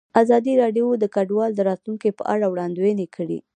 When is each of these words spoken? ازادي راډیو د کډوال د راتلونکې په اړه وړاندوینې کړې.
ازادي 0.21 0.53
راډیو 0.63 0.87
د 0.97 1.03
کډوال 1.15 1.51
د 1.55 1.59
راتلونکې 1.69 2.09
په 2.17 2.23
اړه 2.33 2.45
وړاندوینې 2.49 3.07
کړې. 3.15 3.39